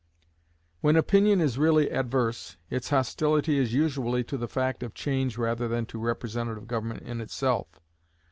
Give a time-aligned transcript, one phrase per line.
[0.79, 5.67] When opinion is really adverse, its hostility is usually to the fact of change rather
[5.67, 7.79] than to representative government in itself.